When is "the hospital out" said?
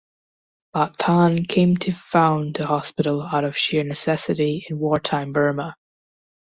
2.55-3.43